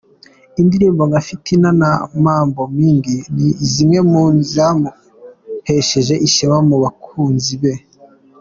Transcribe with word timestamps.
Indirimbo 0.61 1.01
nka 1.09 1.21
"Fitina" 1.27 1.69
na 1.81 1.91
"Mambo 2.23 2.61
Mingi", 2.77 3.15
ni 3.33 3.47
zimwe 3.71 3.99
mu 4.09 4.21
zamuhesheje 4.51 6.15
ishema 6.27 6.57
mu 6.67 6.75
bakunzi 6.83 7.53
be. 7.61 7.73